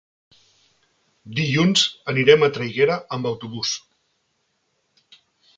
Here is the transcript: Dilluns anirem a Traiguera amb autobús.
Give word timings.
Dilluns 1.41 1.83
anirem 2.13 2.47
a 2.47 2.51
Traiguera 2.57 2.97
amb 3.19 3.29
autobús. 3.33 3.75